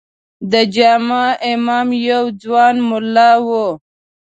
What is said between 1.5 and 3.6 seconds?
امام یو ځوان ملا و.